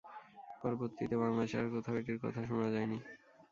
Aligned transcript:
পরবর্তীতে 0.61 1.15
বাংলাদেশের 1.21 1.61
আর 1.61 1.67
কোথাও 1.75 1.99
এটির 1.99 2.17
কথা 2.23 2.41
শোনা 2.49 2.67
যায়নি। 2.75 2.97